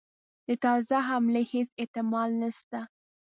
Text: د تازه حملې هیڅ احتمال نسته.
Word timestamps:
د 0.47 0.49
تازه 0.63 0.97
حملې 1.07 1.43
هیڅ 1.53 1.69
احتمال 1.81 2.29
نسته. 2.41 2.79